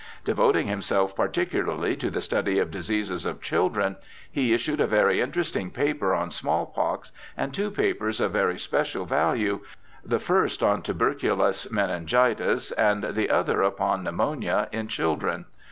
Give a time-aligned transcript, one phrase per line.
[0.25, 3.97] Devoting himself particularly to the study of diseases of children,
[4.31, 9.05] he issued a very interesting paper on small pox, and two papers of very special
[9.05, 9.59] value,
[10.03, 15.45] the first on tuberculous meningitis and the other upon pneumonia in children.